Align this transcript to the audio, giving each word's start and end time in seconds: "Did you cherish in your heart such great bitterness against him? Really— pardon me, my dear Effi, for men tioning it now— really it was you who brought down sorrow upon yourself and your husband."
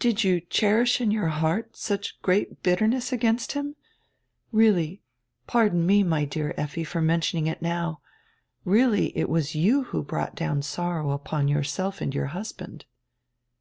"Did 0.00 0.24
you 0.24 0.40
cherish 0.40 1.00
in 1.00 1.12
your 1.12 1.28
heart 1.28 1.76
such 1.76 2.20
great 2.20 2.64
bitterness 2.64 3.12
against 3.12 3.52
him? 3.52 3.76
Really— 4.50 5.02
pardon 5.46 5.86
me, 5.86 6.02
my 6.02 6.24
dear 6.24 6.52
Effi, 6.56 6.82
for 6.82 7.00
men 7.00 7.20
tioning 7.20 7.46
it 7.46 7.62
now— 7.62 8.00
really 8.64 9.16
it 9.16 9.28
was 9.28 9.54
you 9.54 9.84
who 9.84 10.02
brought 10.02 10.34
down 10.34 10.62
sorrow 10.62 11.12
upon 11.12 11.46
yourself 11.46 12.00
and 12.00 12.12
your 12.12 12.26
husband." 12.34 12.86